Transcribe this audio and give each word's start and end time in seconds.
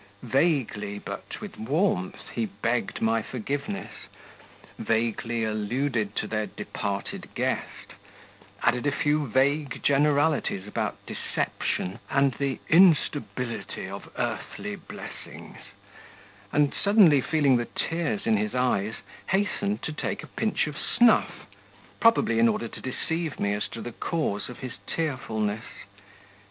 Vaguely, 0.23 0.97
but 0.97 1.39
with 1.41 1.59
warmth, 1.59 2.29
he 2.33 2.47
begged 2.47 3.03
my 3.03 3.21
forgiveness, 3.21 3.91
vaguely 4.79 5.43
alluded 5.43 6.15
to 6.15 6.25
their 6.25 6.47
departed 6.47 7.29
guest, 7.35 7.93
added 8.63 8.87
a 8.87 8.91
few 8.91 9.27
vague 9.27 9.83
generalities 9.83 10.65
about 10.67 11.05
deception 11.05 11.99
and 12.09 12.33
the 12.39 12.57
instability 12.67 13.87
of 13.87 14.11
earthly 14.17 14.75
blessings, 14.75 15.57
and, 16.51 16.73
suddenly 16.73 17.21
feeling 17.21 17.57
the 17.57 17.65
tears 17.65 18.25
in 18.25 18.37
his 18.37 18.55
eyes, 18.55 18.95
hastened 19.27 19.83
to 19.83 19.93
take 19.93 20.23
a 20.23 20.27
pinch 20.33 20.65
of 20.65 20.79
snuff, 20.79 21.45
probably 21.99 22.39
in 22.39 22.47
order 22.47 22.67
to 22.67 22.81
deceive 22.81 23.39
me 23.39 23.53
as 23.53 23.67
to 23.67 23.81
the 23.83 23.91
cause 23.91 24.49
of 24.49 24.61
his 24.61 24.77
tearfulness.... 24.87 25.65